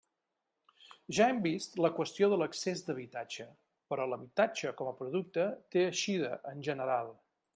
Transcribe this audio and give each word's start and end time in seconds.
Ja 1.17 1.27
hem 1.31 1.41
vist 1.43 1.75
la 1.85 1.91
qüestió 1.97 2.29
de 2.31 2.39
l'excés 2.43 2.81
d'habitatge, 2.87 3.45
però 3.93 4.09
l'habitatge 4.13 4.73
com 4.81 4.91
a 4.93 4.97
producte 5.03 5.47
té 5.77 5.87
eixida, 5.91 6.33
en 6.55 6.69
general. 6.71 7.17